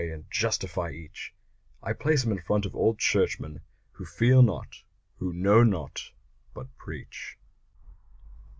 [0.09, 1.31] and justify each
[1.83, 3.61] I place him in front of all churchmen
[3.91, 4.81] Who feel not,
[5.19, 6.09] who know not
[6.55, 7.37] but preach!